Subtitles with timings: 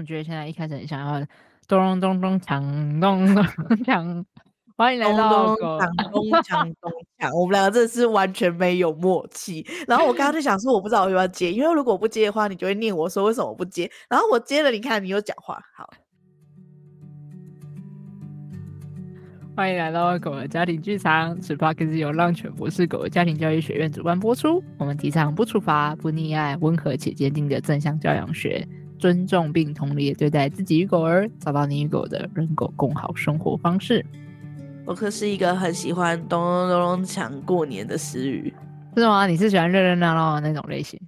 [0.00, 1.24] 么觉得现在一开始很想要
[1.68, 3.44] 咚咚咚锵咚咚
[3.84, 4.24] 锵？
[4.76, 7.38] 欢迎来到咚咚锵 咚锵。
[7.38, 9.64] 我们两个真的是完全没有默契。
[9.86, 13.90] 然后我刚刚就想说，我不知道我要不要接，因为如果我不接的话，你就会念我说为什么我不接。
[14.08, 15.62] 然后我接了，你看你又讲话。
[15.76, 15.88] 好，
[19.54, 21.38] 欢迎来到狗的家庭剧场。
[21.42, 24.64] 此 podcast 由浪犬博士狗的家庭教育学院主办播出。
[24.78, 28.66] 我们提倡不处罚、不溺爱、温和且坚定的正向教养学，
[29.00, 34.04] 尊重并同理对待自己与狗儿，找到你与狗的人狗共好生活方式。
[34.84, 38.54] 我可是一个很喜欢咚咚咚咚锵过年的思雨，
[38.94, 39.26] 是吗？
[39.26, 41.00] 你是喜欢热热闹闹的那种类型？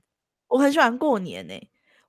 [0.48, 1.54] 我很喜欢过年呢、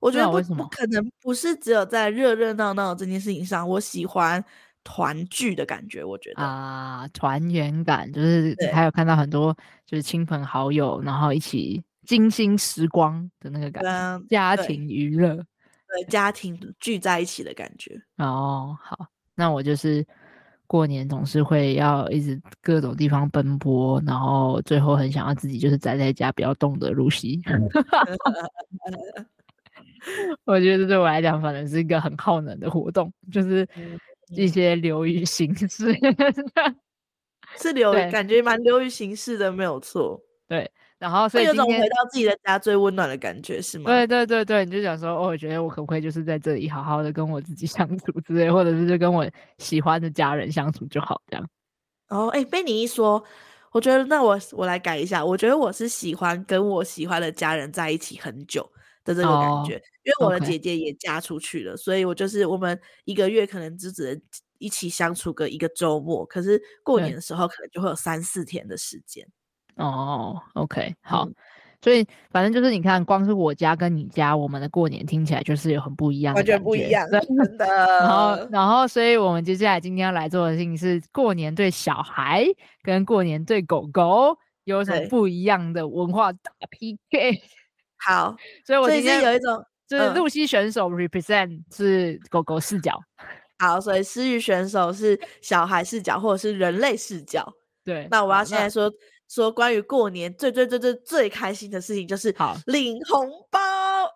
[0.00, 4.42] 我觉得不不可能不是只有在热热闹闹这件事情上，我喜欢
[4.82, 6.04] 团聚的感觉。
[6.04, 9.56] 我觉得啊，团圆感就是还有看到很多
[9.86, 15.42] 就是亲朋好友，然后一起精心时光的那个感觉，家庭娱乐，
[15.94, 17.98] 对，家庭聚在一起的感觉。
[18.18, 20.04] 哦，好，那我就是。
[20.66, 27.42] 过年总是会要一直各种地方奔波，然后最后很想要自己就是宅在家不要动的露西。
[30.44, 33.68] 我觉得对我来讲，反正是一个很耗能的活动，就是
[34.30, 35.94] 一些流于形式，
[37.58, 40.18] 是流感觉蛮流于形式的，没有错。
[40.48, 40.68] 对。
[41.04, 43.90] 然后，所以有种回到自己的家最温暖的感觉，是吗？
[43.90, 51.46] 对对对对，你就想说，哦，我觉得我可不可以就是在这里好好的跟我自己 相处之类，或者是就跟我喜欢的家人相处就好，这样。
[52.08, 53.22] 哦，哎，被你一说，
[53.70, 58.62] 我觉得那我我来改一下，我觉得我是喜欢跟我喜欢的家人在一起很久
[59.04, 64.22] 的这个感觉，哦、因为我的姐姐也嫁出去了.所以我就是我们一个月可能只只能
[64.56, 69.28] 一起相处个一个周末，可是过年的时候可能就会有三四天的时间。
[69.76, 71.34] 哦，OK，好，嗯，
[71.82, 77.20] 所以反正就是你看，光是我家跟你家，我们的过年听起来就是有很不一样的，完全不一样，真
[77.58, 77.66] 的。
[77.66, 82.46] 然后，然后，所以我们接下来今天要来做的事情是，过年对小孩
[82.82, 87.42] 跟过年对狗狗有什么不一样的文化大 PK。
[87.98, 93.26] 好， 所以我今天有一种就是露西选手 represent 是狗狗视角，嗯，
[93.58, 97.52] 好，所以思域选手是小孩视角或者是人类视角。
[97.84, 98.88] 对，那我要现在说。
[99.34, 103.58] 说关于过年最最最最最开心的事情就是好领红包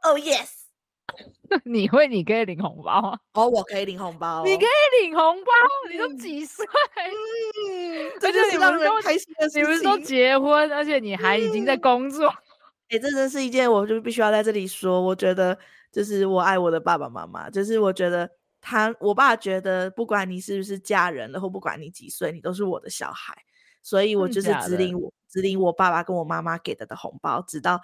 [0.04, 0.46] 哦、oh,，yes！
[1.64, 3.18] 你会，你可以领红包啊？
[3.32, 5.50] 哦、oh,，我可以领红包、哦，你可以领红包？
[5.88, 6.64] 嗯、你都几岁？
[6.94, 9.64] 嗯，这就是让人开心的事情。
[9.64, 12.36] 你们都结婚，而且你还已经在工作，哎、
[12.90, 15.58] 嗯欸，这真是一件，我就必须要在这里说，我觉得
[15.90, 18.30] 就是我爱我的爸爸妈妈，就是我觉得
[18.60, 23.34] 他，我爸觉得不管你是不是嫁人了，或不管你几岁，你都是我的小孩。
[23.88, 27.80] 所以我就是只领我只领我爸爸跟我妈妈给的的红包，直到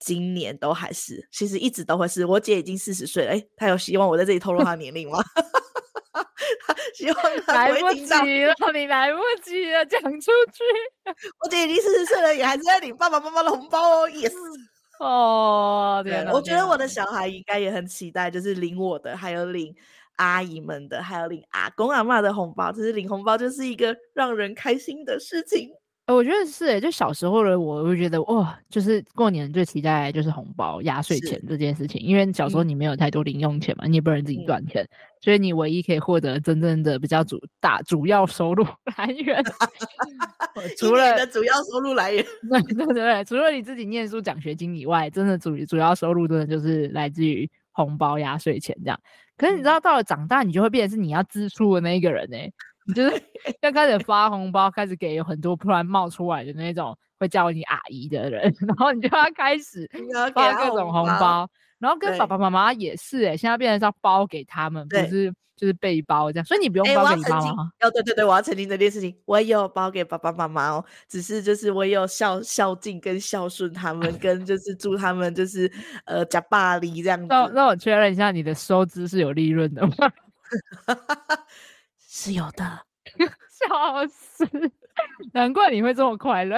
[0.00, 2.26] 今年都还是，其实一直都会是。
[2.26, 5.22] 我姐已经四十岁了，哎，她有希望我在这里透露她年龄吗？
[6.92, 7.16] 希望
[7.46, 8.04] 来不及
[8.44, 10.64] 了，你来不及了，讲出去。
[11.44, 14.34] 我姐已经四十岁了，也还是在领爸爸妈妈的红包哦，也是。
[14.98, 19.72] 哦，对，我觉得我的小孩应该也很期待，就是领我的，还有领。
[20.18, 25.70] 阿姨们的，还有领阿公阿嬷的红包，其实领红包就是一个让人开心的事情。
[26.06, 34.88] 呃，我觉得是诶，就小时候的我会觉得哇，就是过年最期待就是红包、压岁钱这件事情，因为小时候你没有太多零用钱嘛，嗯、你也不能自己赚钱、嗯，
[35.20, 38.64] 所以你唯一可以获得真正的比较主大主要收入
[38.96, 39.44] 来源，
[40.78, 48.98] 除了的主要收入来源， 对对对，除了你自己念书奖学金以外，真的主主要收入真的就是来自于红包、压岁钱这样。
[49.38, 52.52] 可是你知道，到了长大，你就会变成是你要支出的那一个人呢、欸。
[52.86, 53.22] 你就是
[53.62, 59.88] 要开始发红包，开始给有很多突然冒出来的那种会叫你阿姨的人， 然后你就要开始
[60.34, 61.48] 发各种红包，
[61.78, 67.64] 然后跟爸爸妈妈也是哎、欸，现在变成是要包给他们，不是就是背包这样，所以你不用包给你妈妈。
[67.80, 75.70] 哦，对对对，我要澄清这件事情，我也有包给爸爸妈妈哦，只是就是我也有孝孝敬跟孝顺他们，跟就是祝他们就是
[76.06, 77.26] 呃加巴黎这样子。
[77.28, 79.92] 那那我确认一下，你的收支是有利润的吗？
[81.98, 82.64] 是有的，
[83.50, 84.46] 笑死！
[85.32, 86.56] 难怪你会这么快乐。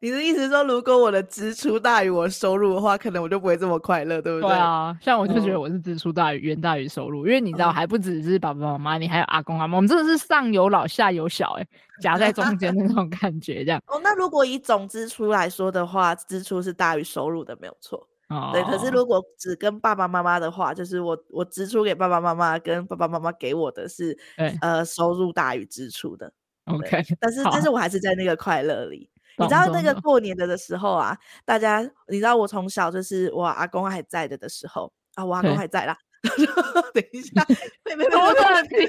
[0.00, 4.50] 你的意思是说，如果我的支出大于我收入的话，可能我就不会这么快乐，对不对？
[4.50, 11.68] 对啊，像我就觉得我是支出大于远、哦、大于收入，因为你知道，还不只是爸爸妈妈，你还有阿公阿妈，我们真的是上有老下有小、欸，哎，
[12.00, 13.82] 夹在中间的那种感觉，这样。
[13.86, 18.06] 哦，那如果以总支出来说的话，支出是大于收入的，没有错。
[18.28, 18.52] Oh.
[18.52, 24.16] 对，可是如果只跟爸爸妈妈的话，就是我我支出给爸爸妈妈，跟爸爸妈妈给我的是，
[24.60, 26.32] 呃，收入大于支出的。
[26.64, 29.08] OK，但是但是我还是在那个快乐里。
[29.38, 35.96] 你知道那个过年的的时候啊，大家你知道我从小就是我阿公还在的的时候啊，我阿公还在啦，
[36.94, 37.44] 等一下，
[37.84, 38.88] 妹妹， 我的天！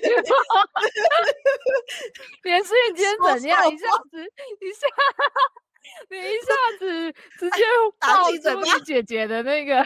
[2.43, 3.67] 连诗韵今天怎样？
[3.71, 4.87] 一下子，一下，
[6.09, 7.63] 你一下 子直接
[7.99, 9.85] 爆出你姐姐的那个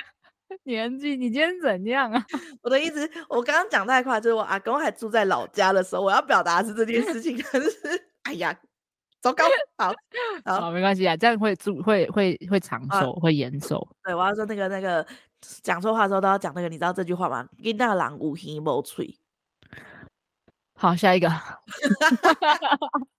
[0.64, 2.26] 年纪，你今天怎样啊？
[2.62, 8.58] 我的意思，我刚刚讲太快，就是我阿公还住在老家的时候，我要表达是这件事情，可是，哎呀。
[9.22, 9.44] 糟糕，
[9.78, 9.94] 好，
[10.46, 13.88] 好，好，没关系啊，这样会住会会会长寿，啊、会延寿。
[14.04, 15.06] 对，我要说那个那个
[15.62, 17.48] 讲错话的时候都要讲那个，你知道这句话吗？
[17.58, 19.18] 你那个狼无耳无嘴。
[20.76, 21.30] 好，下一个。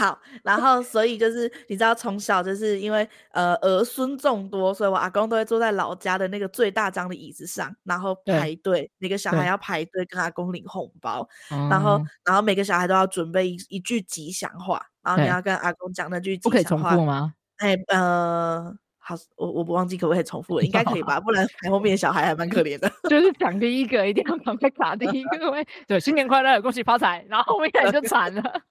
[0.00, 11.28] 好，然后所以就是你知道，从小就是因为呃儿孙众多，所以我阿公都会坐在老家的那个最大张的椅子上，然后排队，每个小孩要排队跟阿公领红包，
[11.68, 16.50] 然后然后每个小孩都要准备一一句吉祥话，然后你要跟阿公讲那句吉祥话。
[16.50, 17.34] 不可以重复吗？
[17.58, 21.20] 哎呃，好，我我不忘记可不可以重复了，应该可以吧？
[21.20, 22.90] 不然后面的小孩还蛮可怜的。
[23.10, 28.62] 就是讲第一个一定要赶快卡第一个位，对， 新年快乐，恭喜发财，然后后面就惨了。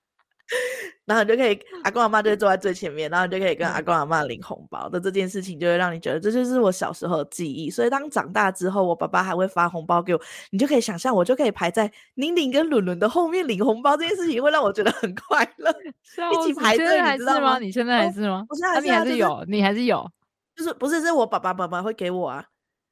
[1.05, 7.69] 然后你就可以，阿公阿妈就会坐在最前面，然后你就可以跟阿公阿妈领红包的这件事情，就会让你觉得这就是我小时候的记忆。
[7.69, 13.97] 所以当长大之后，我爸爸还会发红包给我，你就可以想象，我就可以排在宁宁跟伦伦的后面领红包。
[13.97, 15.71] 这件事情会让我觉得很快乐，
[16.31, 17.57] 一起排队，你知道吗？
[17.59, 18.45] 你现在还是吗？
[18.47, 20.07] 不是，你还是有，你还是有，
[20.55, 22.45] 就是不是是我爸爸妈妈会给我啊。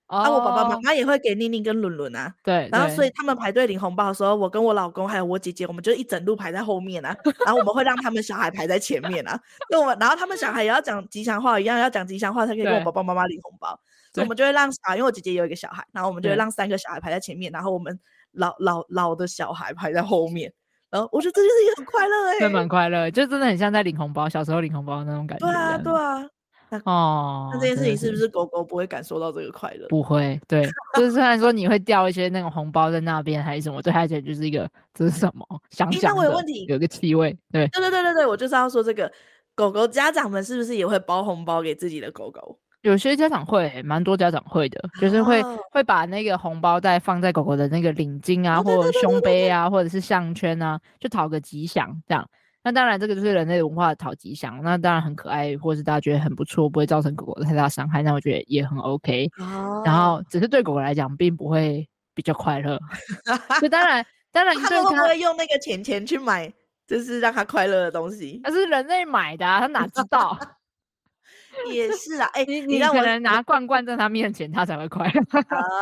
[0.08, 2.34] 啊，我爸爸妈妈也会给妮妮跟伦伦啊。
[2.44, 7.16] 对，然后所以他们排队领红包的时候，我跟我老公还有我姐姐，我们就一整路排在后面啊。
[7.46, 9.40] 然后我们会让他们小孩排在前面啊。
[9.70, 13.80] 那我们，然后他们小孩也要讲吉祥话，一样要讲吉祥话才可以跟我爸爸妈妈领红包。
[14.14, 18.00] 所以我们就会让小孩，因为我姐姐有一个小孩，然后我们就会让三个小孩排在前面，然后我们
[18.32, 20.52] 老老老的小孩排在后面。
[20.90, 25.46] 然后我觉得这件事情很快乐哎，真蛮快乐，就真的很像在领红包，小时候领红包那种感觉。
[25.46, 26.26] 对啊，对啊。
[26.70, 29.88] 那哦，那这件事情是不是狗狗不会感受到这个快乐？
[29.88, 35.46] 不会，对，就是虽然说你会掉一些那种红包在那边还是什么，对他来讲就是一个这是什么？
[35.70, 39.12] 想想的，欸、我有问题，有个气味，对，对对对对对，我就是要说这个
[39.56, 42.60] 狗狗家长们是不是也会包红包给自己的狗狗？
[42.82, 52.30] 有些家长会，蛮多家长会的，就是会、哦、会把那个红包袋放在狗狗的那个领巾啊，或者胸背啊，或者是项圈啊，就讨个吉祥这样。
[52.68, 54.62] 那当然，这个就是人类文化的讨吉祥。
[54.62, 59.32] 那当然很可爱，或是大家觉得很不错，不会造成狗狗的太大伤害，那我觉得也很 OK。
[59.40, 59.82] 哦。
[59.86, 62.78] 然后，只是对狗狗来讲，并不会比较快乐。
[63.60, 66.52] 所以当然，当然，他们会不会用那个钱钱去买，
[66.86, 68.42] 就是让它快乐的东西？
[68.44, 70.38] 那是人类买的啊，他哪知道？
[71.72, 75.22] 也是啊，哎、 欸，你你让我拿罐罐在他面前，他才会快乐。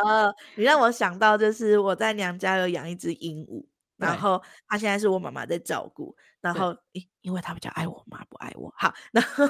[0.04, 3.64] 呃，你让我想到，就是我在娘家有养一只鹦鹉。
[3.96, 8.72] 然后他现在是我妈妈在照顾，然后因因为他比较爱我妈，不爱我。
[8.76, 9.46] 好， 然后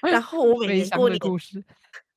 [0.00, 1.20] 然后我每年过年，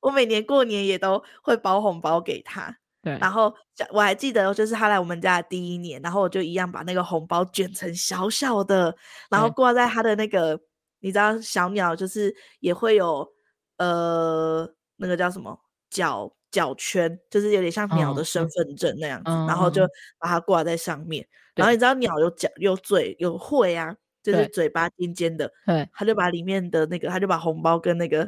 [0.00, 2.74] 我每年过年也都会包红包给他。
[3.02, 3.54] 对，然后
[3.90, 8.96] 我还记得，就是他来我们家的第一年，然后我就一样把那个红包卷成小小的，
[9.28, 10.58] 然后挂在他的那个，
[11.00, 13.30] 你知道小鸟就是也会有
[13.76, 15.60] 呃那个叫什么
[15.90, 16.34] 脚。
[16.54, 19.82] 脚圈就是有点像鸟的身份证那样子，嗯、然后就
[20.20, 21.24] 把它挂在上面。
[21.24, 23.92] 嗯、然后你知道鸟有脚、有嘴、有喙啊，
[24.22, 25.50] 就是嘴巴尖尖的。
[25.66, 28.24] 对，他就把里面的那个，他就把红包跟那个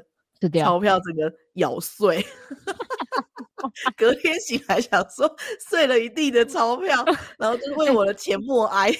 [0.60, 2.26] 钞票整个咬碎。
[3.96, 7.04] 隔天醒来想说碎了一地的钞票，
[7.38, 8.92] 然后就为 我的钱默哀。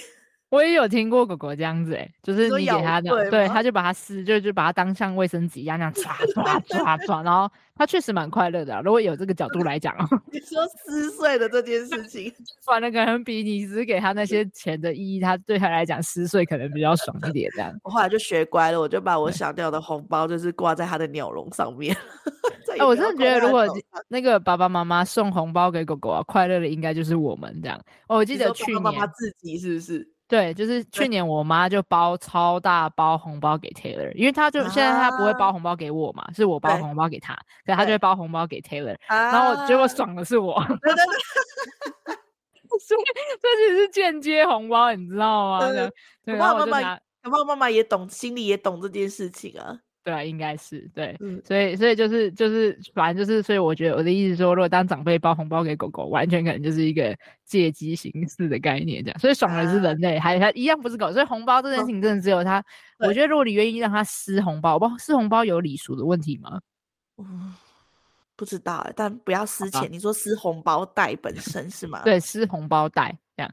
[0.49, 8.81] 我也有听过狗狗这样子，哎，就是你给它的，对，它就把它撕，就就把它当像卫生纸一样那样抓抓抓抓，然后它确实蛮快乐的。
[8.83, 12.33] 如果有这个角度来讲哦，你说撕碎的这件事情，
[12.65, 17.51] 反正可能比你只给他那些钱的意义，它对他来讲撕碎可能比较爽一点。
[17.55, 21.97] 这样，我后来就学乖了，我就把我想掉的红包就是挂在他的鸟笼上面。
[22.79, 23.67] 我真的觉得，如果
[24.07, 27.81] 那个爸爸妈妈送红包给狗狗啊，快乐的应该就是我们这样。
[28.07, 30.16] 哦，我记得去年自己是不是？
[30.29, 37.33] 对，就是去年我妈就包超大包红包给 Taylor，因为她就现在她不会包红包给我嘛，啊、是我包红包给他，
[37.65, 42.17] 所以他就会包红包给 Taylor，然后结果爽的是我，对对对，
[42.81, 43.01] 所以
[43.41, 45.61] 这只是间接红包，你知道吗？
[45.61, 45.91] 对，
[46.25, 49.79] 对，然后我就拿，爸爸妈妈也懂，心里也懂这件事情啊。
[50.07, 57.13] 对啊，应该是对，嗯，所以所以就是就是反正就是，所以我觉得我的意思说，如果当长辈包红包给狗狗，完全可能就是一个
[57.45, 62.61] 借机行事的概念，这样，所以爽的是人类，啊、还还一样不是狗，所以红包这件事情真的只有他。
[62.99, 66.61] 哦、我觉得如果你愿意让他撕红包，不撕红包有礼数的问题吗？
[67.19, 67.53] 嗯，
[68.37, 69.89] 不知道，但不要撕钱。
[69.91, 72.03] 你说撕红包袋本身是吗？
[72.05, 73.53] 对，撕红包袋这样。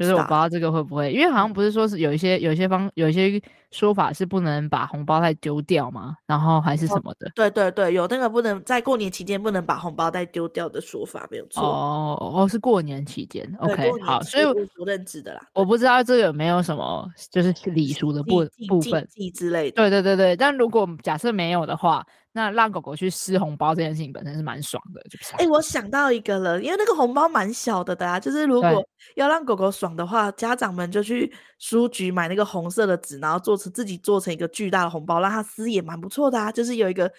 [0.00, 6.16] 就是我不知道这个会不会，因为好像不是说是有一些有一些方有一些说法是不能把红包袋丢掉吗？
[6.26, 7.26] 然后还是什么的？
[7.28, 11.62] 哦、对对对，有那个不能在过年期间不能把红包袋丢掉的说法，没有错。
[11.62, 15.40] 哦哦，是过年期间，OK，好，所以我不认知的啦。
[15.54, 19.76] 我不知道这个有没有什么就是礼俗的部部分之类的。
[19.76, 22.06] 对对对对，但如果假设没有的话。
[22.36, 25.32] 那让狗狗去撕红包这件事情本身是蛮爽的，就是。
[25.36, 36.52] 哎、欸，我想到一个了，因为那个红包蛮小的的啊，就是如果要让狗狗爽的话，家长们就去书局买那个红色的纸，然后做成自己做成一个巨大的红包，让它撕也蛮不错的啊。
[36.52, 37.10] 就是有一个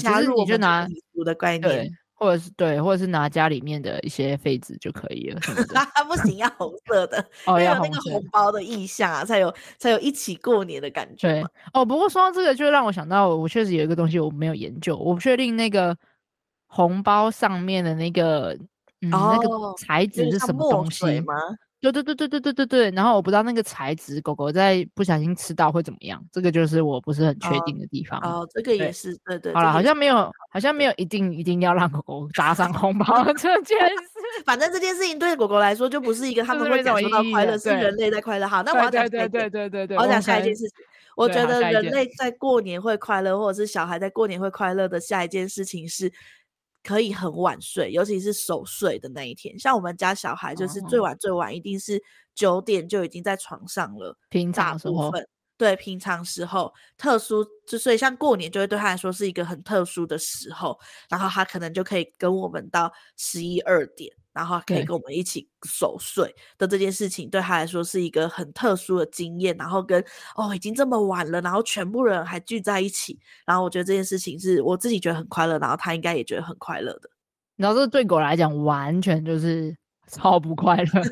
[0.00, 0.60] 加入我们
[1.24, 1.90] 的概念。
[2.14, 5.40] 或者是对，或者是拿家里面的一些废纸就可以了。
[6.08, 11.28] 不行，要红色的，要有那个红包的意象啊，才有才有一起过年的感觉。
[11.28, 15.96] 对，哦，不过说到这个，就让我想到，我确实有一个东西我没有研究，我不确定那个
[16.66, 18.56] 红包上面的那个，
[19.00, 21.34] 嗯，哦、那个材质是什么东西吗？
[21.92, 28.18] 对对对对对对对对，然后我不知道那个材质，狗狗在不小心吃到会怎么样，这个就是我不是很确定的地方。
[28.20, 29.54] 哦，哦这个也是，对对，对。
[29.54, 33.94] 好了，好像没有，好像没有一定一定要让狗狗扎上红包 这件事。
[34.44, 38.48] 反正这件事情对狗狗来说就不是一个他们会感受到快乐，是人类在快乐。
[38.48, 40.70] 好，那我要讲下一件，对对对对，我讲下一件事情。
[41.16, 46.12] 我觉得人类在过年会快乐，或者是小孩在过年会快乐的下一件事情是。
[46.84, 49.58] 可以很晚睡，尤其是守岁的那一天。
[49.58, 52.00] 像我们家小孩，就是最晚最晚一定是
[52.34, 54.16] 九点就已经在床上了。
[54.28, 55.10] 平常时候，
[55.56, 64.12] 对，平常时候，特殊就所以像过年就会对他来说是一个很特殊的时候，然后他可能就可以跟我们到十一二点。
[64.34, 69.56] 然后可以跟我们一起守岁的这件事情，对他来说是一个很特殊的经验。
[69.56, 77.08] 然后跟哦，已经这么晚了，然后全部人还聚在一起，然后我觉得这件事情是我自己觉得很快乐，然后他应该也觉得很快乐的。
[77.54, 79.72] 然后这对狗来讲，完全就是
[80.10, 81.02] 超不快乐，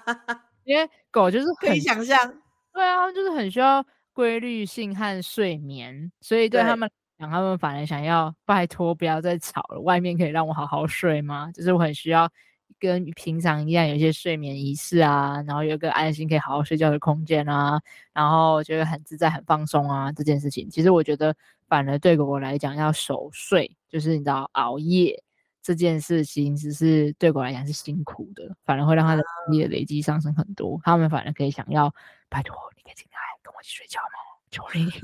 [0.64, 2.32] 因为狗就是可以想象，
[2.80, 3.84] 对啊，就是很需要
[4.14, 11.50] 规律性和睡眠，所以对他们讲，他们反而想要拜托不要再吵了，外面可以让我好好睡吗？
[11.52, 12.30] 就是我很需要。
[12.78, 17.78] 跟平常一样，有一些睡眠仪式啊，然后有一个安心可以好好睡觉的空间啊，
[18.14, 21.34] 然后觉得很自在、很放松啊，这件事情，其实我觉得
[21.68, 25.22] 反而对狗狗来讲，要守睡，就是你知道熬夜
[25.62, 30.80] 这件事情，只是对狗来讲是辛苦的，反而会让它的体力累积上升很多。
[30.84, 31.94] 他们反而可以想要
[32.28, 34.40] 拜托，你可以进来跟我一起睡觉吗？
[34.50, 34.90] 求你。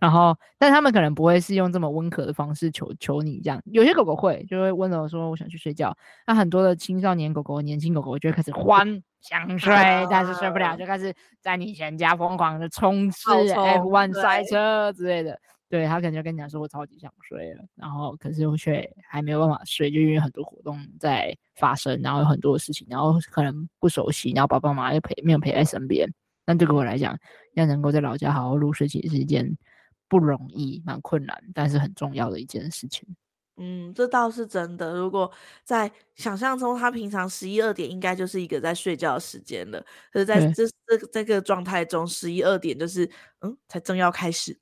[0.00, 3.62] 然后，但他们可能不会是用这么温和的方式求求你这样。
[3.66, 9.72] 有些狗狗会，就会温柔说：“我想去睡觉。”那很多的青少年狗狗、年轻狗狗就会开始欢想睡，
[10.10, 15.38] 但是睡不了，就开始在你全家疯狂的冲刺 F1 赛车之类的。
[15.72, 26.06] 对，他可能就跟你讲说：“我超级想睡了。”然后可是我却还没有办法睡，就因为很多活动在发生，然后有很多事情，然后可能不熟悉，然后爸爸妈妈又陪没有陪在身边。
[26.44, 27.18] 但对我来讲，
[27.54, 29.56] 要能够在老家好好入睡，其实是一件。
[30.08, 33.08] 不容易，蛮困难，但是很重要的一件事情。
[33.56, 34.94] 嗯，这倒是真的。
[34.94, 35.30] 如果
[35.62, 39.78] 在想象中，他平常十一二点应该就是一个在睡觉的时间了。
[40.10, 43.08] 可是在这这这个状态中，十一二点就是
[43.42, 44.58] 嗯，才正要开始。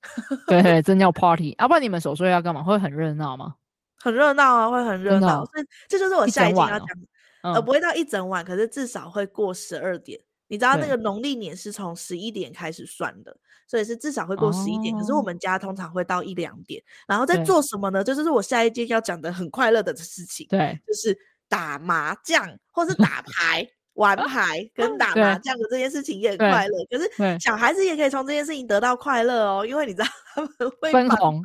[0.46, 1.54] 对，对，正要 party。
[1.58, 2.62] 要、啊、不然你们守岁要干嘛？
[2.62, 3.54] 会很热闹吗？
[4.02, 5.46] 很热闹啊，会很热闹。
[5.52, 7.06] 这这就是我下一件要讲的，
[7.42, 10.20] 呃、哦，不会到一整晚，可是至少会过十二点。
[10.50, 13.34] 你知道那个农历年是从十一点开始算的，
[13.68, 14.92] 所以是至少会过十一点。
[14.98, 18.02] 可是我们家通常会到一两点，然后在做什么呢？
[18.02, 20.44] 这就是我下一件要讲的很快乐的事情。
[20.50, 21.16] 对，就是
[21.48, 26.84] 打麻将或是 打牌、玩牌跟打麻将的这件事情也很快乐。
[26.90, 31.40] 可是小孩子也可以从这件事情得到快乐哦，因为你知道 他们会分红。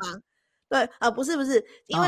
[0.67, 2.07] 对啊、呃，不是不是，因为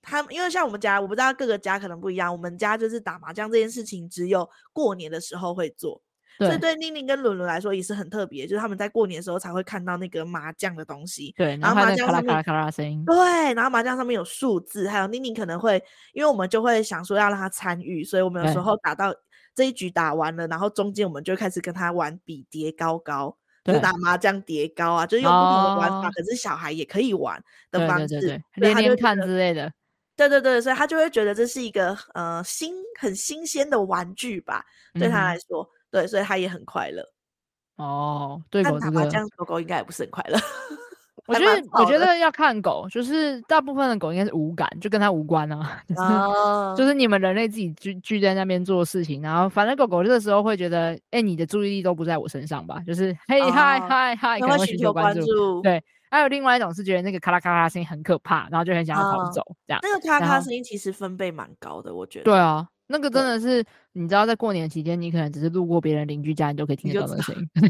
[0.00, 2.32] 他们因为像我们家，我不知道各个家可能不一样。
[2.32, 6.00] 我们家就是打麻将这件事情，只有过年的时候会做。
[6.38, 11.34] 所以对宁宁跟伦伦来说也是很特别，就是他们在过年的时候才会看到那个麻将的东西。
[11.36, 13.04] 对，然后麻将上面声音。
[13.04, 19.12] 对，然后麻将上面有数字，还有宁宁可能会，因为我们就会想说要让他参与，所以我们有时候打到
[19.54, 27.42] 这一局打完了，然后中间我们就开始跟他玩比叠高高，就打麻将叠高啊，就是用不同的玩法，哦，可是小孩也可以玩
[27.72, 29.72] 的方式，对对对对，连连看之类的。
[30.14, 34.64] 对对对，所以他就会觉得这是一个呃新很新鲜的玩具吧，
[34.94, 35.62] 对他来说。
[35.62, 37.02] 嗯对，所以他也很快乐。
[37.76, 40.38] 哦，对狗这个，这样狗狗应该也不是很快乐。
[41.28, 45.82] 我觉得，我觉得要看狗，就是大部分的狗应该是无感，就跟它无关啊。
[45.96, 52.80] 哦、 就是你们人类自己聚聚在那边做事情，然后反正狗狗这个时候会觉得，哎，你的注意力都不在我身上吧？
[52.86, 55.60] 就是嘿嗨嗨嗨，可能会寻求关注。
[55.60, 59.42] 对，还有另外一种是觉得那个咔啦咔啦声音很可怕，然后就很想要逃走。
[59.66, 62.24] 这样，那个咔啦咔啦声音其实分贝蛮高的，我觉得。
[62.24, 67.48] 对啊，那个真的是，你知道，在过年期间，你可能只是路过别人邻居家，你都可以听得到那个声音。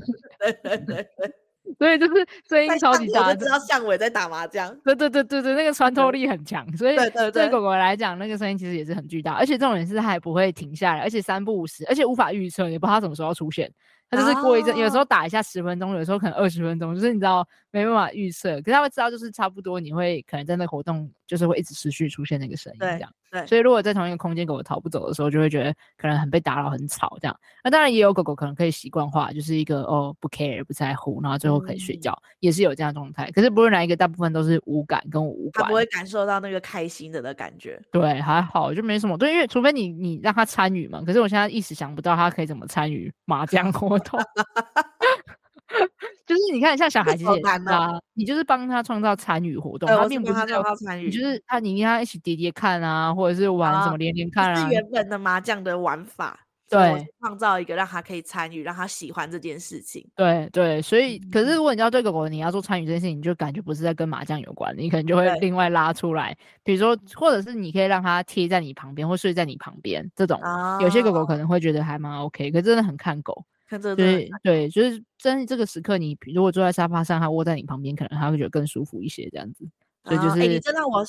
[0.40, 1.34] 对对对对。
[1.78, 4.74] 所以就是声音超级大，就知道巷尾在打麻将。
[4.82, 13.70] 对对对对对，那个穿透力很强，所以对对对，对狗狗来讲，那个声音其实也是很巨大，而且这种人是它也不会停下来，而且三不五时，而且无法预测，也不知道它什么时候要出现。
[14.10, 18.48] 它就是过一阵，有时候打一下十分钟，有时候可能二十分钟，就是你知道没办法预测。
[18.62, 23.12] 可是他会知道，就是差不多你会可能在那个活动，就是会一直持续出现那个声音这样。
[23.30, 27.40] 对，所以如果在同一个空间狗狗逃不走的时候，就会觉得可能很被打扰、很吵这样。
[27.62, 33.30] 那当然也有狗狗可能可以习惯化，就是一个哦不 care 不在乎，然后最后可以睡觉，嗯、也是有这样状态。
[33.32, 37.80] 可是不论哪一个，大部分都是无感跟无感，他不会感受到那个开心的的感觉。
[37.92, 39.16] 对，还好就没什么。
[39.18, 41.02] 对，因为除非你你让它参与嘛。
[41.04, 44.18] 可是我现在一时想不到它可以怎么参与麻将活动。
[46.28, 54.86] 就是你看，像小孩子也是啊，你就是帮他创造参与活动，他并不是叫他参与，你就是他，你跟他一起叠叠看啊，或者是玩什么连连看啊，是原。
[54.92, 70.40] 本的麻将的玩法，对，创造一个让他可以参与，让他喜欢这件事情，对对，所以可是如果你要对狗狗，你要做参与这件事情，你就感觉不是在跟麻将有关，你可能就会另外拉出来，比如说，或者是你可以让他贴在你旁边或睡在你旁边，这种
[70.80, 73.44] 有些狗狗可能会觉得还蛮 OK，可是真的很看狗。
[73.68, 79.64] 看这个对对，就是真这个时刻，你如果坐在沙发上，他窝在你旁边，可能他会觉得更舒服一些，这样子。
[80.04, 81.04] 所以就是，哎、欸，你这让我，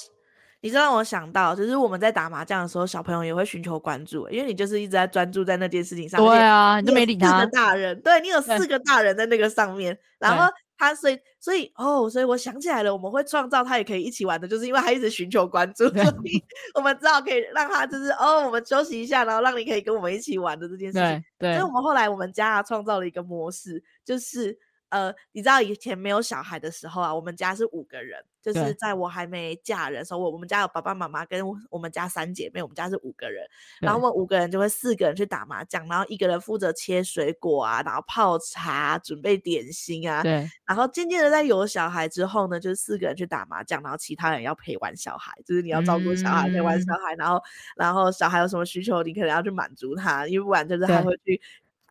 [0.62, 6.20] 你这让我想到，就是我们在打麻将的时候，小朋友也会寻求关注，因为你就是一直在专注在那件事情上。
[6.24, 7.40] 对啊，你都没理他。
[7.40, 10.52] 四个大人，对，你有四个大人在那个上面，然后。
[10.80, 16.44] 他所以所以哦，所以我想起来了，我们会创造他也可以一起玩的，就是因为他一直寻求关注， 所以
[16.74, 21.24] 我们只好可以让他就是哦，我们休息一下，然后让你可以跟我们一起玩的这件事情。
[21.38, 24.58] 对，对，所以我们后来我们家啊创造了一个模式，就是。
[24.90, 33.46] 呃，你知道以前没有小孩的时候啊，我们家是五个人，就是在我还没嫁人的时候，我我们家有爸爸妈妈跟我们家三姐妹，我们家是五个人，
[33.80, 47.40] 然后我们五个人就会四个人去打麻将，然后一个人负责切水果啊，然后泡茶、准备点心啊，对，然后渐渐的在有小孩之后呢，就是四个人去打麻将，然后其他人要陪玩小孩，就是你要照顾小孩、嗯、陪玩小孩，然后
[47.76, 51.40] 然后小孩有什么需求，你可能要去满足他，因为不然就是还会去。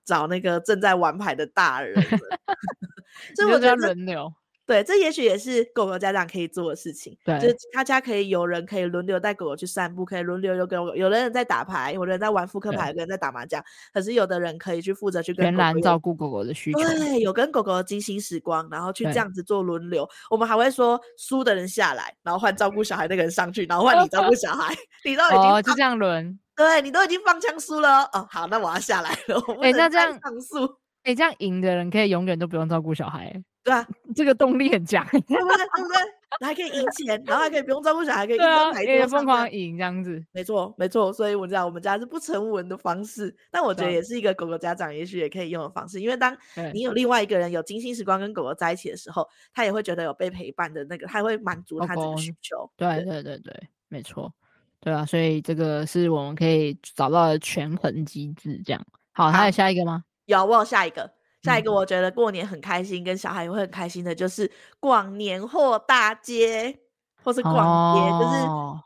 [0.08, 1.94] 找那个正在玩牌的大人，
[3.36, 4.32] 所以我觉得轮流，
[4.66, 7.14] 对，这也许也是狗狗家长可以做的事情。
[7.26, 13.62] 对，就是他家可以有人可以轮流带狗狗去散步，可以轮流有狗，有的人在打牌，有的人在玩扑克牌，有的人在打麻将。
[13.92, 20.08] 可是有的人可以去负责去跟狗狗全然照顾狗狗的需求，对，有跟狗狗的精心时光，然后去这样子做轮流。
[20.30, 26.38] 我们还会说输的人下来，然后换照顾小孩那个人上去，然后换你照顾小孩， 你都已经哦，就这样轮。
[26.58, 29.40] 对，你都已经放枪输了哦，好，那我要下来了。
[29.62, 30.64] 哎、欸，那这样上诉，
[31.04, 35.36] 哎、欸，这样赢的人可以永远都不用照顾小孩，对啊，这个动力很强，对不对？
[35.36, 35.96] 对不对？
[36.40, 41.12] 还可以赢钱，然后还可以不用照顾小孩，可以对啊，可以疯狂赢这样子，没错，没错。
[41.12, 46.36] 所以我知道我们家是不成文的方式，但我觉得也是一个狗狗家长也许也可以用的方式，因为当
[46.74, 52.64] 你有另外一个人有精心时光跟狗狗在一起的时候，他也会觉得有被陪伴的那个，他会满足他这个需求。
[52.64, 54.32] 哦、对对对对，没错。
[54.80, 58.80] 对啊，所以这个是我们可以找到的权衡机制，这样。
[59.12, 60.04] 好，还有下一个吗？
[60.26, 61.10] 有，我有下一个。
[61.42, 66.76] 下一个，我觉得过年很开心，嗯、跟小孩也会很开心的，就是逛年货大街，
[67.22, 68.36] 或是逛街，哦、就是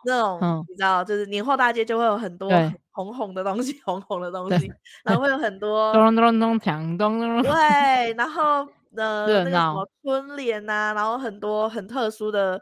[0.04, 2.50] 那种、嗯、你知道，就是年货大街就会有很多
[2.90, 4.70] 红红的东西，红红的东西，
[5.02, 7.42] 然后会有很多咚咚咚锵咚咚。
[7.42, 12.60] 对，然后呃，那个什么春联啊，然后很多很特殊的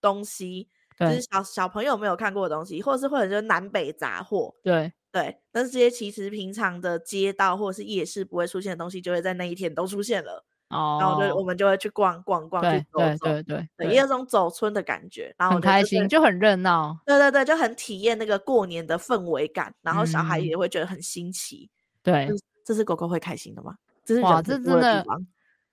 [0.00, 0.68] 东西。
[1.00, 10.44] 就是小小朋友没有看过的东西，或者是或者就是南北杂货，对对，但是这些其实平常的街道或者是夜市不会出现的东西，就会在那一天都出现了。
[10.68, 16.96] 哦，然后就我们就会去逛逛逛，去走走，对对对，对，也有种走村的感觉，然后很开心，就很热闹。
[17.04, 21.68] 对对对，就很体验那个过年的氛围感，然后小孩也会觉得很新奇。
[22.04, 22.28] 对，
[22.64, 23.74] 这是狗狗会开心的吗？
[24.04, 25.04] 这是哇，这真的，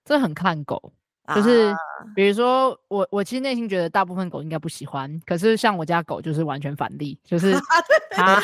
[0.03, 0.91] 这很看狗。
[1.35, 1.75] 就是，
[2.15, 7.53] 比如说我，我其实内心觉得大部分狗应该不喜欢，可是像我家狗就是完全反例，就是
[8.11, 8.41] 它，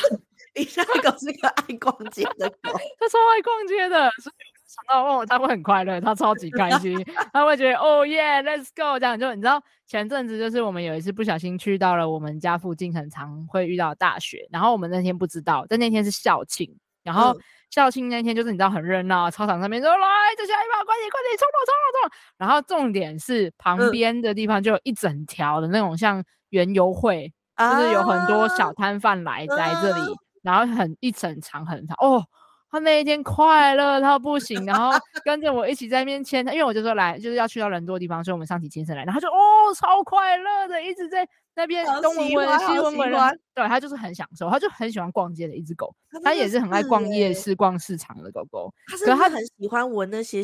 [0.55, 4.35] 你家狗是个爱逛街的狗， 它超爱逛街的，所以
[4.67, 6.97] 想到问我，它会很快乐，它超级开心，
[7.31, 16.69] 它会觉得哦耶，Let's go，这样就你知道，前阵子就是我们有一次不小心去到了我们家附近很常会遇到大学，然后我们那天不知道，但那天是校庆，
[17.03, 17.33] 然后。
[17.33, 17.41] 嗯。
[17.73, 32.23] 校庆那天就是你知道很热闹，操场上面说来，这下一把快点快点冲了冲了冲了，然后重点是旁边的地方就有一整条的那种像园游会，嗯、就是有很多小摊贩来来这里，嗯、然后很一整长很长哦，
[32.69, 34.91] 他那一天快乐到不行，然后
[35.25, 50.41] 跟着我一起在那边牵，因为我就说来就是要去到人多的地方，所以我们上起牵绳来，然后他就哦超快乐的，一直在那边东闻闻西闻闻，对，他就是很享受，他就很喜欢逛街的一只狗，他也是很爱逛夜市、逛市场的狗狗，可是他很喜欢闻那些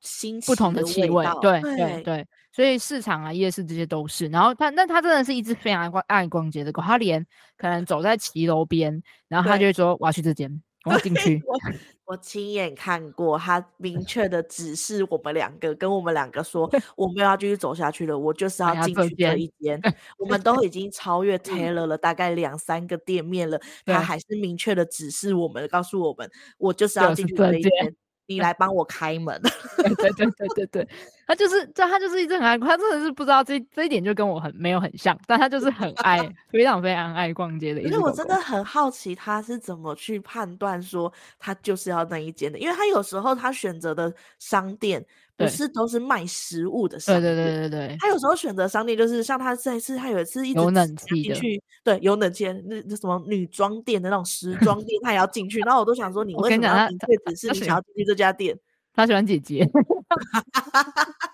[0.00, 2.26] 新不同的气味，对对对。
[2.52, 7.26] 所以市场啊、夜市这些都是，然后他那他真的是一只非常爱逛爱逛街的狗，他连
[7.56, 11.42] 可能走在骑楼边，然后他就会说我要去这间，我要进去。
[11.46, 11.58] 我
[12.06, 19.80] 我亲眼看过，他明 确的指示我们两个，跟我们两个说 我们要继续走下去了，我就是要进去这一间。
[20.18, 27.96] 我们都已经超越 Taylor 了，大概两三个店面了，他还是明确的指示我们，告诉我们我就是要进去这一间。
[28.26, 29.40] 你来帮我开门，
[29.76, 30.88] 对对对对对对，
[31.26, 36.18] 他就是，这他就是一直很爱，他真的是不知道这这一点就跟我很没有很像，但他就是很爱，
[36.50, 38.00] 非常非常爱逛街的一只狗狗。
[38.00, 45.04] 因为我真的很好奇他是怎么去判断说他就是要那一间的，因为他有时候他选择的商店。
[45.36, 47.96] 不是都是卖食物的商店，对对对对对。
[47.98, 51.40] 他有时候选择商店，就是像他这一次，他有一次一直有冷气的，
[51.82, 55.58] 对，有冷气那那什么女装店的那种时装店，他也要进去。
[55.60, 58.58] 然后我都想说， 你为什么要明确只是你想要进去这家店？
[58.94, 59.68] 他喜欢姐姐。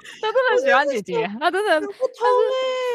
[0.22, 2.26] 他真的喜欢姐姐，他真的不通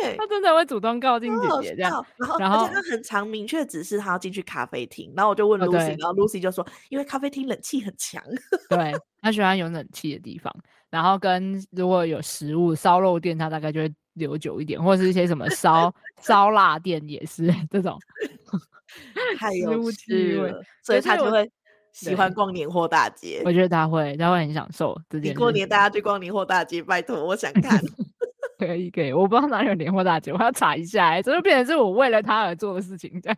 [0.04, 8.24] 哎，他真的会主动靠近姐姐这样，然后然后他很常明确指示他要进去咖啡厅，然后我就问 Lucy，然后 Lucy 就说，因为咖啡厅冷气很强，
[8.70, 10.54] 对，他喜欢有冷气的地方，
[10.90, 17.98] 然后跟如果有食物烧肉店，他大概就会留久一点，或者是一些什么烧烧腊店也是 这种，
[19.38, 21.50] 太有趣了，所以他就会。
[21.94, 25.34] 喜欢逛年货大街，我觉得他会，他会很享受这件事。
[25.34, 27.80] 你过年大家去逛年货大街，拜托，我想看。
[28.60, 31.10] 可以，可以，我不知道哪里有年货大街，我要查一下。
[31.10, 33.38] 哎，这就变成是我为了他而做的事情，这样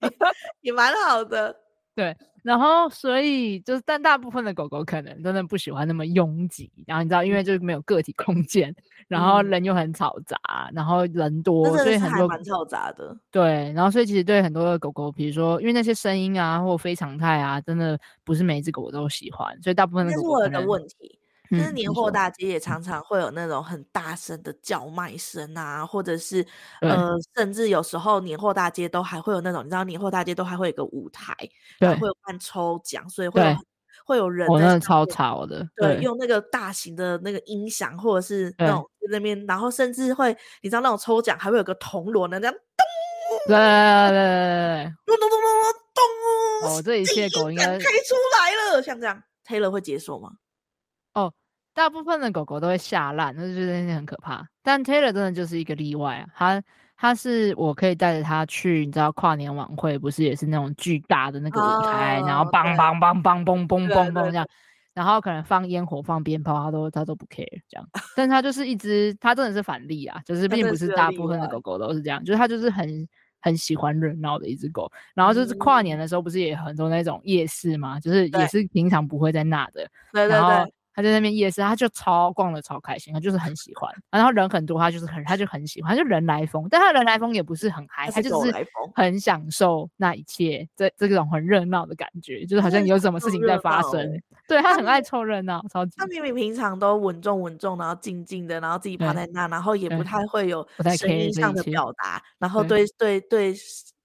[0.62, 1.54] 也蛮好的。
[2.00, 8.74] 对，然后所以就是，但大部分的狗狗可能真的不喜欢那么拥挤，然后你知道，因为就是没有个体空间，
[9.06, 10.38] 然后人又很嘈杂，
[10.72, 13.14] 然后人多，嗯、所以很多蛮嘈杂的。
[13.30, 20.38] 对，然后所以其实对很多的狗狗，比如说因为那些声音啊，或非常态啊，真的不是每一只狗我都喜欢，所以大部分的狗狗。
[20.38, 21.18] 这是我的问题。
[21.50, 26.46] 就是年货大街也常常会有那种很大声的叫卖声啊，或者是
[26.80, 31.34] 呃，甚至有时候年货大街都还会有那种，你知道年货大街都还会有个舞台，
[31.78, 33.56] 对，会有办抽奖，所以会有
[34.04, 38.88] 会有人在，真的超吵的，对，用那个大型的那个音响或者是那种。
[39.00, 46.02] 在那边，然后甚至会你知道那种抽奖还会有个铜锣呢，这样咚，对对对对咚咚咚咚
[46.62, 50.32] 咚，哦，这一切狗应该开出来了，像这样，Taylor 会解锁吗？
[51.14, 51.32] 哦。
[51.72, 54.44] 大部分的狗狗都会吓烂，那就是那些很可怕。
[54.60, 56.62] 但 Taylor 真的就是一个例外啊，他
[56.96, 64.46] 他是我可以带着他去，你知道跨年晚会不是也是那种巨大的那个舞台，哦、然后梆梆梆梆嘣嘣嘣嘣这样，
[64.92, 67.88] 然后可能放烟火放鞭炮，他都他都不 care 这样。
[68.16, 73.08] 但它就是一只，它真的是反例啊，就是并不是大部分的狗狗都是这样，就是它就是很
[73.40, 74.90] 很喜欢热闹的一只狗。
[75.14, 80.74] 然后就是跨年的时候，不是也很多那种夜市嘛，就是也是平常不会在那的，对对对。
[80.94, 83.90] 他在那边夜市，他就超逛的超开心，他就是很喜欢。
[84.10, 86.66] 然后人很多，他就是很，他就很喜欢，他就人来疯。
[86.70, 88.52] 但他人来疯也不是很嗨，他就是
[88.94, 94.00] 很享受那一切，这这种很热闹的感觉，就是好像有什么事情在发生。
[94.00, 95.92] 欸、对他很爱凑热闹，超级。
[95.96, 100.66] 他明明平常都稳重稳重，然后静静的，然后自己趴在那，然后也不太会有
[100.98, 103.54] 声音上的表达，然后对对对，对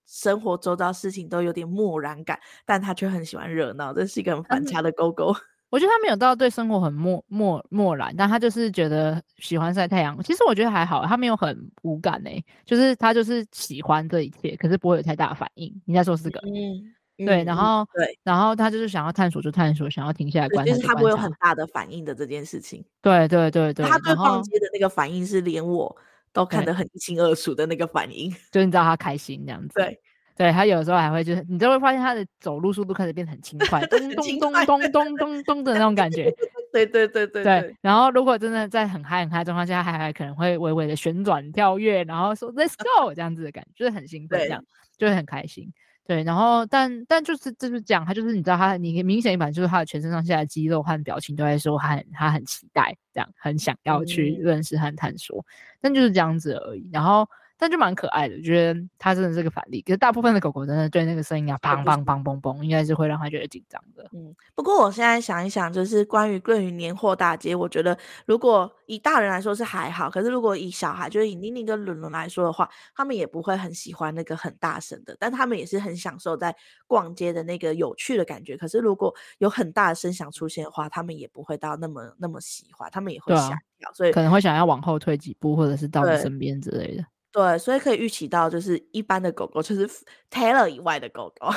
[0.05, 5.35] 生活周遭事情都有点漠然感，但他却很喜欢热闹，这是一个很反差的狗狗。
[5.69, 10.21] 我觉得他没有到对生活很漠漠漠然，但他就是觉得喜欢晒太阳。
[10.23, 15.73] 其实我觉得还好，他没有很无感诶、欸，就是他就是喜欢这一切，可是不会有太大的反应。
[15.85, 22.83] 你在说是个嗯，对，然后对，然后他就是想要探索就探索，想要停下来观察，就是他不会有很大的反应的这件事情。
[23.01, 25.93] 对对对对，他对逛街的那个反应是连我
[26.31, 29.73] 都看得很一清二楚的那个反应，就是你知道他开心这样 子。
[29.75, 29.99] 对。
[30.37, 36.29] 对，他有时候还会就是，你就会发现他的走路速度开始变得很轻快， 咚咚咚咚咚咚咚的那种感觉。
[36.73, 37.75] 对对对对对。
[37.79, 44.61] 然后如果真的在很嗨很嗨状况下，还还可能会微微的旋转跳跃，然后说 Let's go 这样子的感觉，就是很兴奋，这样
[44.97, 45.71] 就会很开心。
[46.05, 55.45] 对，然后但但就是就是讲他就是你知道他，你明显一版就是他的全身上下的肌肉和表情都在说他很他很期待，这样很想要去认识和探索，
[55.79, 56.89] 但就是这样子而已。
[56.91, 57.25] 然后。
[57.57, 59.81] 但就蛮可爱的，觉得它真的是个反例。
[59.81, 64.05] 可是大部分的狗狗真的对那个声音啊，砰砰砰砰砰，应该是会让它觉得紧张的。
[64.13, 76.53] 嗯，不过我现在想一想，就是关于关于年货大街，我觉得如果以大人来说是还好，可是如果以小孩，就是以妮妮跟伦伦来说的话，他们也不会很喜欢那个很大声的，但他们也是很享受在
[76.87, 78.57] 逛街的那个有趣的感觉。
[78.57, 87.05] 可是如果有很大的声响出现的话，他们也不会到那么那么喜欢，他们也会吓一跳，所以可能会想要往后退几步，或者是到你身边之类的。
[87.35, 89.85] 对，所以可以预期到，就是一般的狗狗，就是
[90.31, 91.49] Taylor 以外的狗狗。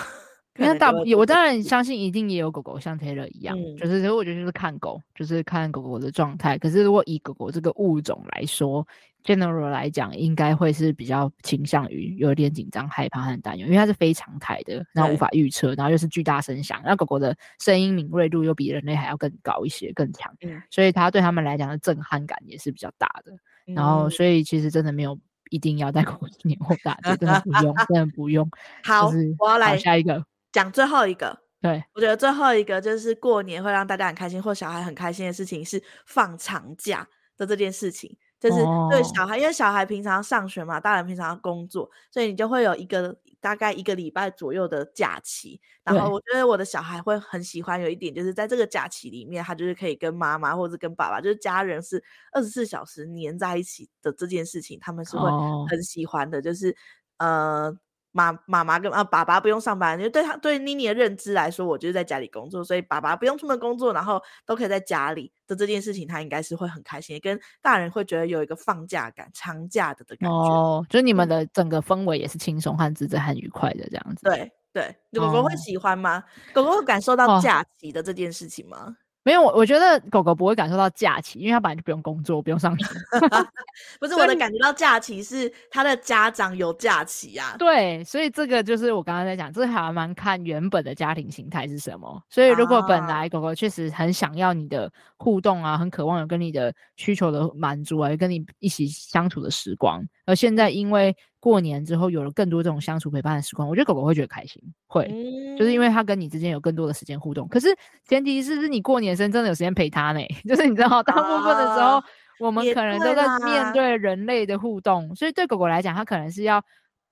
[0.57, 6.59] 因为大，我当然相信一定也有狗狗像 Taylor 一样，嗯、就是，所以我觉得就是看狗，就是看狗狗的状态。
[6.59, 8.85] 可是如果以狗狗这个物种来说
[9.23, 23.31] ，general 来讲，应该会是比较倾向于有点紧张、害怕和担忧，因为它是非常态的，然后无法预测，然后又是巨大声响，那狗狗的声音敏锐度又比人类还要更高一些、更强，嗯、所以它对他们来讲的震撼感也是比较大的。
[23.69, 25.17] 嗯、然后，所以其实真的没有。
[25.51, 28.51] 一定要带狗狗年货大街，真的不用， 真的不用。
[28.85, 31.39] 好，就是、我要来下一个，讲最后一个。
[31.61, 37.07] 对，我觉得最后一个就是过年会让大家很开心，或小孩很开心的事情是放长假
[37.37, 38.17] 的这件事情。
[38.41, 38.57] 就是
[38.91, 45.61] 对小孩，哦、因为小孩平常上学嘛，大人平常工作，所以你就会有一个大概一个礼拜左右的假期。
[45.83, 55.29] 然后我觉得我的小孩会很喜欢有一点，就是在这个假期里面，他就是可以跟妈妈或者跟爸爸，就是家人是二十四小时黏在一起的这件事情，他们是会
[55.69, 56.39] 很喜欢的。
[56.39, 56.77] 哦、就是
[57.19, 57.77] 呃。
[58.13, 70.35] 妈妈妈跟啊爸爸不用上班，因为对他对妮妮的认知来说，我就是在家里工作，所以爸爸不用出门工作，然后都可以在家里的这件事情，他应该是会很开心，跟大人会觉得有一个放假感、长假的的感觉。
[70.35, 74.23] 哦，就是你们的整个氛围也是轻松和自在、很愉快的这样子。
[74.25, 76.19] 对对，狗狗会喜欢吗？
[76.19, 78.79] 哦、狗狗会感受到假期的这件事情吗？
[78.79, 78.97] 哦
[79.29, 82.87] 没有，我我觉得狗狗不会感受到假期，因为它本来就不用工作，不用上学。
[84.01, 87.59] 不是我的感觉到假期是它的家长有假期呀、啊。
[87.59, 92.23] 对，所以这个就是我刚刚在讲，这还蛮看原本的家庭形态是什么。
[92.31, 101.15] 所以如果本来狗狗确实很想要你的互动啊，很渴望有跟你的需求的满足啊，跟你一起相处的时光，而现在因为。
[101.41, 107.47] 过年之后有了更多这种相处陪伴的时光，我觉得狗狗会觉得开心，会，嗯、就是因为它跟你之间有更多的时间互动。
[107.49, 107.69] 可是
[108.07, 112.05] 前提是是你过年生真的有时间陪它呢， 就是你知道，大部分的时候、啊、
[112.41, 116.61] 我们可能都在面对人类的互动，所以对狗狗来讲，它可能是要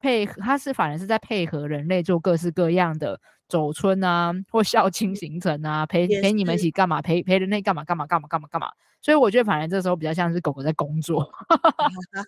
[0.00, 8.68] 配合，它是反而是在配合人类做各式各样的走春啊，或孝亲行程啊，陪陪你们一起干嘛，陪陪人类干嘛干嘛干嘛干嘛干嘛。
[9.06, 11.32] 所以我觉得，反而这时候比较像是狗狗在工作。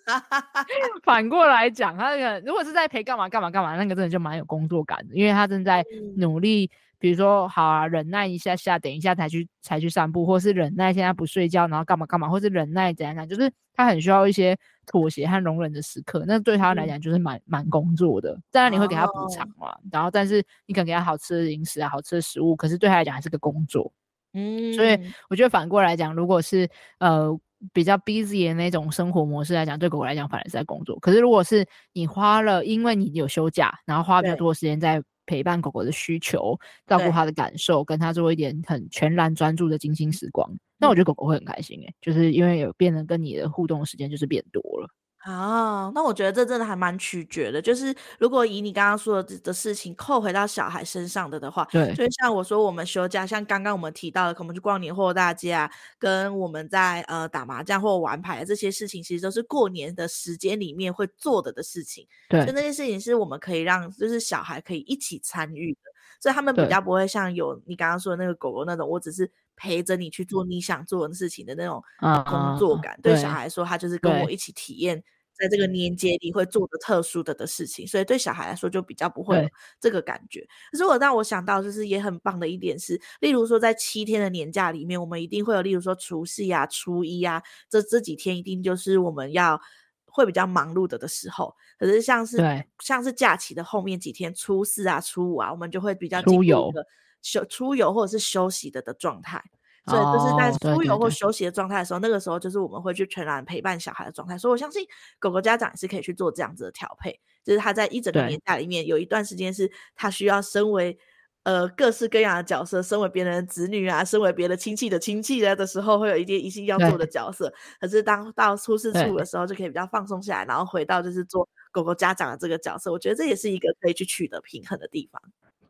[1.03, 5.83] 反过来讲，它那个如果是在陪干嘛干嘛干嘛，那个真的就蛮有工作感的，因为它正在
[6.15, 16.23] 努力，比如说好啊，忍耐一下下，等一下才去才去散步，或是忍耐现在不睡觉，然后干嘛干嘛，或是忍耐怎样怎样，就是它很需要一些妥协和容忍的时刻。
[16.25, 18.39] 那对它来讲就是蛮蛮工作的。
[18.51, 23.91] 当然你会给它补偿嘛，然后但是你可能给它好吃的零食啊，好吃的食物，可是对它来讲还是个工作。
[24.33, 24.97] 嗯，所以
[25.29, 27.37] 我觉得反过来讲，如果是呃
[27.73, 30.99] 比较 busy 的那种生活模式来讲，对狗狗来讲反而是在工作。
[30.99, 44.89] 可是如果是你花了，因为你有休假，然后花比较多的时间在陪伴狗狗的需求，照顾它的感受，跟它做一点很全然专注的精心时光，那我觉得狗狗会很开心诶、欸，就是因为有变得跟你的互动时间就是变多了。
[45.29, 47.61] 啊，那我觉得这真的还蛮取决的。
[47.61, 62.07] 就是如果以你刚刚说的的事情扣回到小孩身上的的话，对，就像我说，我们休假，像刚刚我们提到的，可能去逛年货大街啊，跟我们在呃打麻将或玩牌这些事情，其实都是过年的时间里面会做的的事情。
[62.27, 65.79] 对，就那些事情是我们可以让，就是小孩可以一起参与的，
[66.19, 71.83] 所以他们比较不会像有你刚刚说的那个狗狗那种，我只是陪着你去做你想做的事情的那种
[72.25, 72.95] 工作感。
[72.97, 75.03] 嗯、对小孩来说，他就是跟我一起体验。
[75.39, 79.49] 在这个年节里会做的特殊的的事情，所以对小孩来说就比较不会有
[79.79, 80.41] 这个感觉。
[80.41, 89.59] 对可是我让我想到，就是也很棒的一点是，例如说在七天的年假里面，我们一定会有，例如说除夕啊、初一啊，这这几天一定就是我们要
[90.05, 91.55] 会比较忙碌的的时候。
[91.77, 92.37] 可是像是
[92.79, 96.85] 像是假期的后面几天，初四啊、初五啊，我们就会比较进入一个
[97.21, 99.41] 休出游或者是休息的的状态。
[99.85, 104.37] 所以就是在出游或休息的状态的时候，哦、对对对，那个时候就是我们会去全然陪伴小孩的状态。
[104.37, 104.85] 所以我相信
[105.19, 110.97] 狗狗家长也是可以去做这样子的调配，就是他在一整个年假里面有一段时间是他需要身为
[111.43, 117.51] 呃各式各样的角色，身为别人的子女啊，身为别的亲戚的亲戚的的时候，会有一些一心要做的角色。
[117.79, 122.91] 可是当到出事处的时候，就可以比较放松下来，然后回到就是做狗狗家长的这个角色。
[122.91, 125.21] 我觉得这也是一个可以去取得平衡的地方。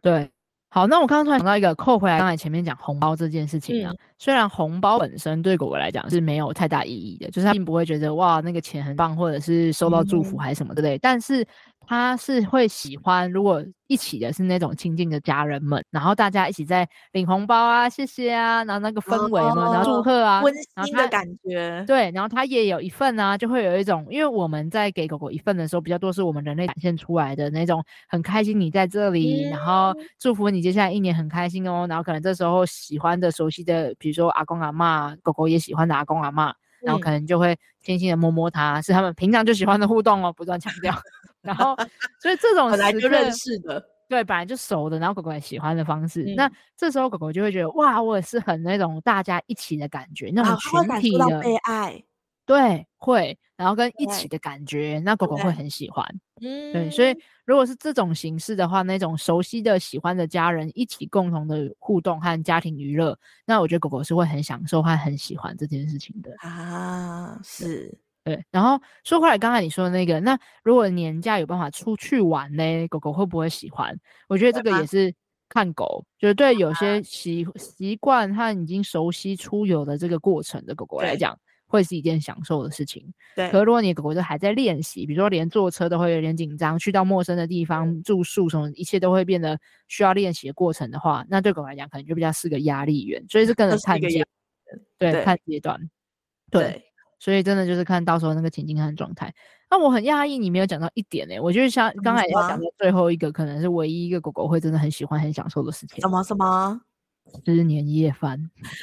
[0.01, 0.29] 对。
[0.69, 11.45] 好，那我刚刚突然想到一个，扣回来刚才前面讲红包这件事情啊，嗯、虽然红包本身对狗狗来讲是没有太大意义的，就是它并不会觉得哇那个钱很棒，或者是收到祝福还是什么之类，嗯、但是。
[11.87, 20.53] 他是会喜欢，如果一起的是那种亲近的家人们，然后大家一起在领红包啊，谢谢啊，然后那个氛围嘛，哦、然后祝贺啊，温
[20.85, 21.83] 馨的感觉。
[21.87, 40.93] 对，然后他也有一份啊，就会有一种，因为我们在给狗狗一份的时候，比较多是我们人类展现出来的那种很开心你在这里，嗯、然后祝福你接下来一年很开心哦，然后可能这时候喜欢的、熟悉的，比如说阿公阿妈，狗狗也喜欢的阿公阿妈，然后可能就会轻轻的摸摸它，嗯、是他们平常就喜欢的互动哦，不断强调。
[41.41, 41.75] 然后，
[42.21, 52.03] 所以这种本来就认识的，对，本来就熟的，然后狗狗也喜欢的方式，嗯、那这时候狗狗就会觉得，哇，我也是很那种大家一起的感觉，那种群体的被爱，
[52.45, 56.05] 对，会，然后跟一起的感觉，那狗狗会很喜欢，
[56.41, 67.97] 嗯，对，所以如果是这种形式的话，那种熟悉的、喜欢的家人一起共同的互动和家庭娱乐，那我觉得狗狗是会很享受和很喜欢这件事情的啊，是。
[68.29, 73.97] 对，然后说回来，刚才你说的那个，那如果年假有办法出去玩呢，狗狗会不会喜欢？
[74.27, 75.11] 我觉得这个也是
[75.47, 83.11] 看狗，就是对有些习习惯和已经熟悉出游的这个过程的狗狗来讲，会是一件享受的事情。
[83.35, 93.25] 对，可如果你狗狗就还在练习，比如说连坐车都会有点紧张，去到陌生的地方住宿什么，一切都会变得需要练习的过程的话，那对狗来讲可能就比较是个压力源。
[93.27, 94.23] 所以是跟着看阶，
[94.99, 95.89] 对，看阶段，
[96.51, 96.85] 对。
[97.19, 99.33] 所以真的就是看到时候那个情境和状态。
[99.69, 106.01] 那我很讶异你没有讲到一点呢、欸，我就是像刚才要讲的最后一个，可能是唯一一个狗狗会真的很喜欢、很享受的事情。
[106.01, 106.81] 什么什么？
[107.45, 108.31] 吃年夜饭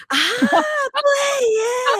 [0.06, 0.16] 啊？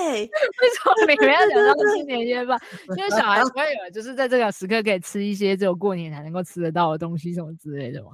[0.06, 0.20] 对耶！
[0.62, 2.56] 为什么每个人要讲到吃年夜饭？
[2.96, 8.10] 因为小孩 不会有，就是在这个时刻可以吃一些只有过年才能够吃得到的东西，什么之类的吗？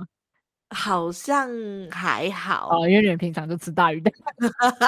[0.72, 1.48] 好像
[1.90, 4.12] 还好哦，因为你们平常就吃大鱼蛋，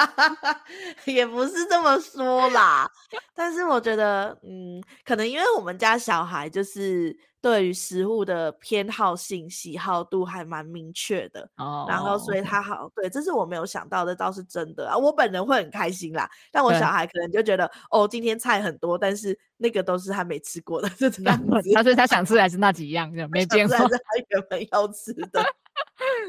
[1.05, 2.89] 也不是这么说啦。
[3.33, 14.97] 但是我觉得，嗯，可能因为我们家小孩就是对于食物的偏好性、喜好度还蛮明确的哦，然后所以他好，对，这是我没有想到的，倒是真的啊。
[14.97, 21.71] 我本人会很开心啦，但我小孩可能就觉得，哦，今天菜很多，但是那个都是他没吃过的，就这 样子。
[21.73, 25.45] 他说他想吃还是那几样，没变化，还是他原本要吃的。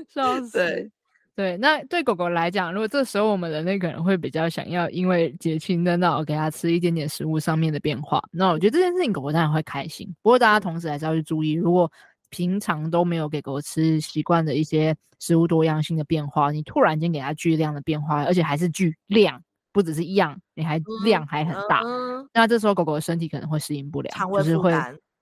[0.09, 0.59] 笑死！
[0.59, 0.91] 对，
[1.35, 10.07] 对，那对狗狗来讲，如果这时候我们人类可能会比较想要，因为节庆的那我给它吃一点点食物上面的变化，那我觉得这件事情狗狗当然会开心。
[10.23, 11.91] 不过大家同时还是要去注意，如果
[12.31, 19.41] 平常都没有给狗吃习惯的一些食物多样性的变化，你突然间给它巨量的变化，而且还是巨量，
[19.73, 24.73] 不只是一样，你还量还很大，嗯、那这时候狗狗的身体可能会适应不了，就是会。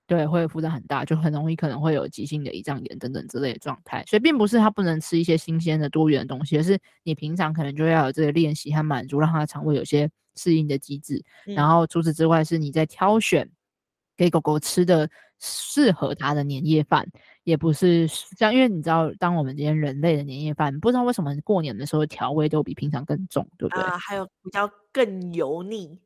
[0.07, 4.05] 对，会负担很大，就很容易可能会有急性的胰脏炎等等之类的状态。
[4.07, 11.25] 所以并不是它不能吃一些新鲜的多元的东西，而是你平常可能就要有这个练习和满足，让它的肠胃有些适应的机制。
[11.47, 13.51] 嗯、然后除此之外，是你在挑选
[14.17, 15.09] 给狗狗吃的
[15.41, 17.09] 适合它的年夜饭，
[17.43, 23.83] 也不是像，因为你知道，当我们今天人类的年夜饭，不知道为什么过年的时候调味都比平常更重，对不对？
[23.83, 25.99] 啊，还有比较更油腻。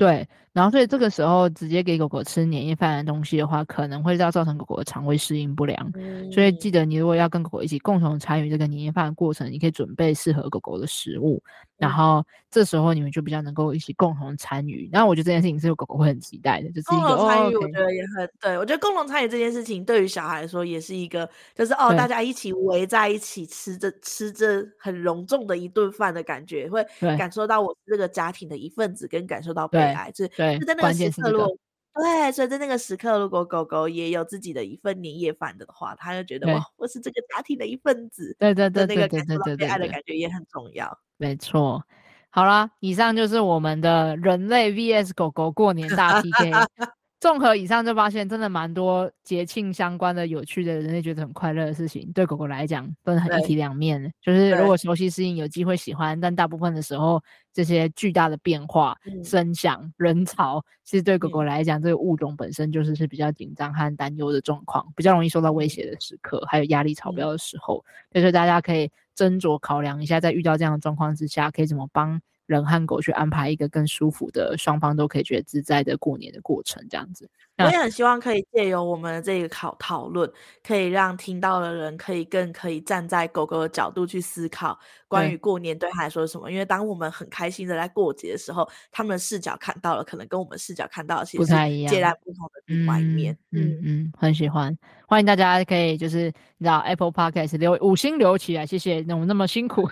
[0.00, 5.92] 对，然后所以这个时候直接给狗狗吃年夜饭的东西的话，可能会造成狗狗的肠胃适应不良。
[5.92, 11.42] 嗯、所以记得，你如果要跟狗狗一起共同参与这个年夜饭的过程，你可以准备适合狗狗的食物。
[11.80, 18.58] 然后这时候你们就比较能够一起共同参与，然后我觉得这件事情是狗狗会很期待的，就是一个共同参与，我觉得也很、哦 okay、对。
[18.58, 31.48] 我觉得共同参与这件事情对于小孩来说也是一个，就是哦，大家一起围在一起吃着吃着很隆重的一顿饭的感觉，会感受到我是这个家庭的一份子，跟感受到被爱，对就就在那个时刻，如果
[31.94, 40.96] 对，所以在那个时刻，如果狗狗也有自己的一份年夜饭的话，他就觉得对哇，我是这个家庭的一份子，对对对，那个感受到被爱的感觉也很重要。
[41.16, 41.82] 没错，
[42.30, 46.52] 好啦，以上就是我们的人类 VS 狗狗过年大 PK。
[47.20, 54.10] 综合以上就发现，真的蛮多节庆相关的有趣的人类觉得很快乐的事情，对狗狗来讲都是很一体两面。
[54.22, 72.18] 就是如果熟悉适应，有机会喜欢，但大部分的时候，这些巨大的变化、嗯、声响、人潮，其实对狗狗来讲，嗯、这个物种本身就是是比较紧张和担忧的状况，比较容易受到威胁的时刻，还有压力超标的时候，嗯、所以大家可以斟酌考量一下，在遇到这样的状况之下，可以怎么帮。
[72.50, 77.30] 人和狗去安排一个更舒服的，双方都可以觉得自在的过年的过程，这样子。
[77.64, 80.30] 我也很希望可以借由我们的这个考讨论，
[80.62, 86.50] 可以让听到的人可以更可以站在狗狗的角度去思考关于过年对他来说是什么。
[86.50, 93.36] 因为当我们很开心的在过节的时候，他们的视角看到了，可能跟我们视角看到的其实不太一样截然不同的另外一面。
[93.52, 96.26] 嗯嗯，嗯，很喜欢，欢迎大家可以就是
[96.58, 99.00] 你知道 Apple Podcast 留五星留起来，谢谢。
[99.08, 99.88] 那我们那么辛苦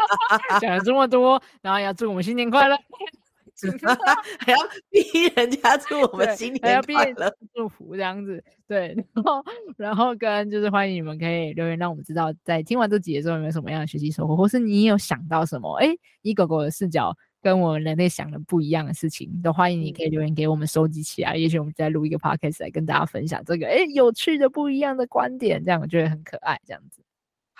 [0.60, 2.76] 讲了这么多，然后要祝我们新年快乐。
[4.40, 4.58] 还要
[4.90, 5.00] 逼
[5.36, 9.44] 人家祝我们新年快乐，祝福这样子，对，然后
[9.76, 15.88] 然后跟就是欢迎你们可以留言，让我们知道在听完这集的时候有没有什么样的学习收获，或是你有想到什么，哎，
[16.22, 27.02] 以狗狗的视角跟我们人类想的不一样的事情，都欢迎你可以留言给我们收集起来，也许我们再录一个 podcast 来跟大家分享这个哎有趣的不一样的观点，这样我觉得很可爱，这样子。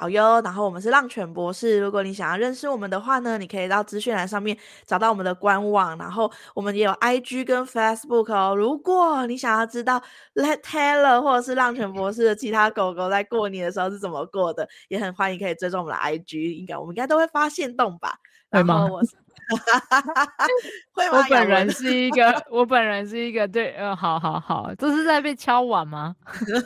[0.03, 1.79] 好哟，然后我们是浪犬博士。
[1.79, 8.53] 如果你想要认识我们的话呢，你可以到资讯栏上面找到我们的官网，然后我们也有 IG 跟 Facebook 哦。
[8.57, 10.03] 如果你想要知道
[10.35, 18.19] Let Taylor 或者是浪犬博士的其他狗狗在过年的时候是怎么过的，也很欢迎可以追踪我们的 IG，应该我们应该都会发现动吧？
[18.53, 18.89] 对吗？
[20.95, 21.19] 会吗？
[21.19, 26.15] 我本人是一个，我本人是一个，对，呃，好好好，这是在被敲碗吗？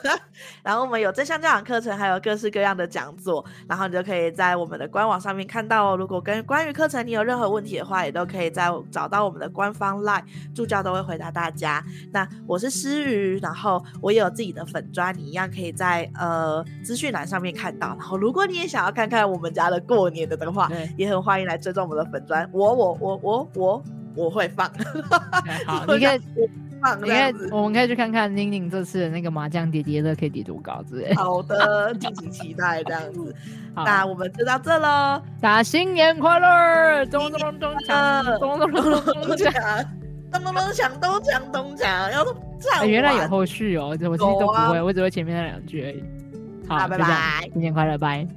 [0.63, 5.97] 然后我们有正向教养课程，还有各式各样的讲座，然后你就可以在我们的官网上面看到哦。
[5.97, 10.23] 如果跟关于课程你有任何问题的话，也都可以在找到我们的官方 LINE
[10.55, 11.83] 助教都会回答大家。
[12.13, 17.89] 那我是诗雨，然后我也有自己的粉砖，你一样可以在呃资讯栏上面看到。
[17.89, 22.49] 然后如果你也想要看看我们家的过年的的话，也很欢迎来追踪我们的粉砖。
[22.51, 23.83] 我我我我我
[24.15, 24.67] 我会放，
[25.65, 26.19] 好， 你可以
[26.81, 31.13] 放，你可以，我们可以去看看宁宁这次的那个麻将叠叠乐可以叠多高之类。
[31.13, 33.33] 好的， 敬请期待这样子。
[33.75, 37.05] 那我们就到这喽，大家新年快乐！
[37.05, 39.85] 咚咚咚咚锵，咚咚咚咚锵，
[40.31, 42.25] 咚咚咚锵，咚锵咚锵，要
[42.59, 42.89] 唱。
[42.89, 46.03] 原来有后续哦，我其实都不会，我只会前面那两句而已。
[46.67, 48.27] 好，拜拜，新年快乐，拜。